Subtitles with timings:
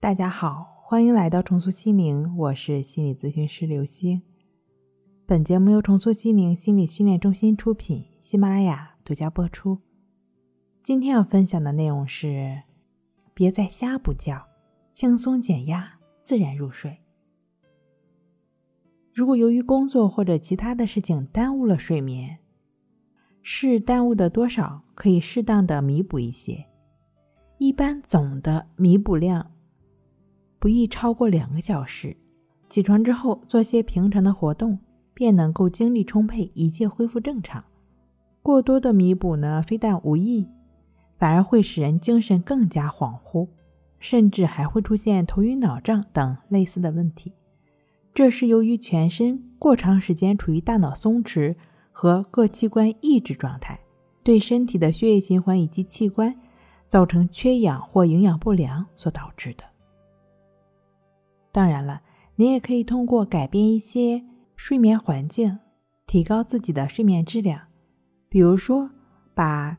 [0.00, 4.22] 大家好，欢迎来到重塑心灵，我是心理咨询师刘星。
[5.26, 9.80] 本节目由重塑心灵心理训练中心出品，喜马拉雅独家播出。
[10.84, 12.62] 今天要分享的内容是：
[13.34, 14.40] 别再瞎补觉，
[14.92, 17.00] 轻松减压，自然入睡。
[19.12, 22.38] 如果由于工作或者其他的事情耽误了睡眠，
[23.42, 26.66] 是耽误的多少，可以适当的弥补一些。
[27.58, 29.50] 一般总的弥补量
[30.58, 32.16] 不宜超过两个小时。
[32.68, 34.78] 起床之后做些平常的活动，
[35.14, 37.64] 便能够精力充沛，一切恢复正常。
[38.42, 40.46] 过多的弥补呢，非但无益，
[41.16, 43.48] 反而会使人精神更加恍惚，
[43.98, 47.32] 甚至还会出现头晕脑胀等类似的问题。
[48.12, 51.54] 这是由于全身过长时间处于大脑松弛
[51.92, 53.78] 和各器官抑制状态，
[54.22, 56.34] 对身体的血液循环以及器官。
[56.88, 59.64] 造成缺氧或营养不良所导致的。
[61.58, 62.00] 当然了，
[62.36, 64.22] 您也可以通过改变一些
[64.54, 65.58] 睡眠环境，
[66.06, 67.60] 提高自己的睡眠质量。
[68.28, 68.88] 比如说，
[69.34, 69.76] 把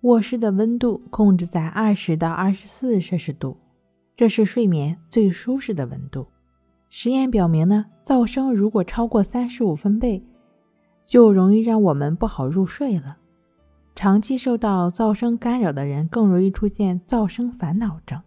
[0.00, 3.58] 卧室的温度控制在二十到二十四摄氏度，
[4.16, 6.26] 这是睡眠最舒适的温度。
[6.88, 10.24] 实验表明呢，噪声如果超过三十五分贝，
[11.04, 13.18] 就容易让我们不好入睡了。
[13.94, 18.18] 长期受到噪声干扰的人更容易出现噪声烦恼症，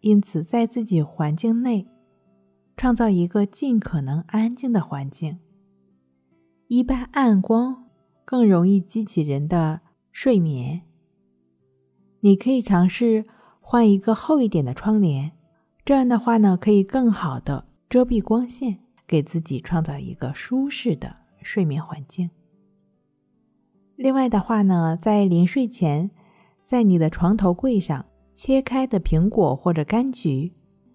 [0.00, 1.86] 因此在自己环境内
[2.76, 5.38] 创造一个尽可能安静的环境。
[6.68, 7.84] 一般暗光
[8.24, 10.82] 更容易激起人的睡眠。
[12.20, 13.26] 你可以尝试
[13.60, 15.32] 换一个厚一点的窗帘，
[15.84, 22.30] 这样的话呢，可以更好的遮蔽光线，给自己创造一个舒适的睡眠环境。
[23.96, 26.10] 另外的话呢，在临睡前，
[26.62, 30.52] 在你的床头柜上切开的苹果或者柑橘，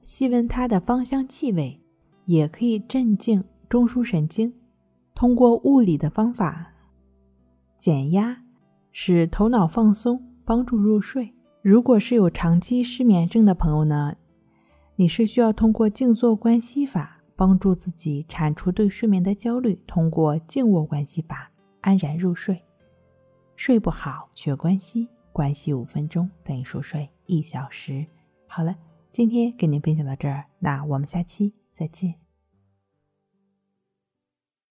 [0.08, 1.78] 细闻它的芳香气味，
[2.24, 4.54] 也可以镇静中枢神经。
[5.14, 6.72] 通过物理的方法
[7.78, 8.42] 减压，
[8.94, 11.34] 使头脑放松，帮助入睡。
[11.62, 14.16] 如果是有长期失眠症的朋友呢，
[14.96, 21.52] 你是需要通过静坐关系法帮助自己铲除对睡眠的焦虑，通过静卧关系法
[21.82, 22.58] 安然入睡。
[23.58, 28.08] 睡不好，学关系，关系五分钟等于熟睡一小时。
[28.48, 28.74] 好了，
[29.18, 32.27] 今天跟您分享到这儿，那我们下期再见。